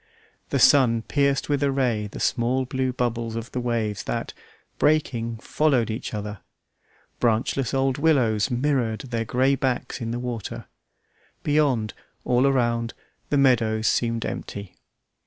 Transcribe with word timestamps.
The 0.49 0.57
sun 0.57 1.03
pierced 1.03 1.47
with 1.47 1.61
a 1.61 1.71
ray 1.71 2.07
the 2.07 2.19
small 2.19 2.65
blue 2.65 2.91
bubbles 2.91 3.35
of 3.35 3.51
the 3.51 3.59
waves 3.59 4.01
that, 4.05 4.33
breaking, 4.79 5.37
followed 5.37 5.91
each 5.91 6.11
other; 6.15 6.39
branchless 7.19 7.71
old 7.71 7.99
willows 7.99 8.49
mirrored 8.49 9.01
their 9.01 9.25
grey 9.25 9.53
backs 9.53 10.01
in 10.01 10.09
the 10.09 10.17
water; 10.17 10.65
beyond, 11.43 11.93
all 12.25 12.47
around, 12.47 12.95
the 13.29 13.37
meadows 13.37 13.85
seemed 13.85 14.25
empty. 14.25 14.75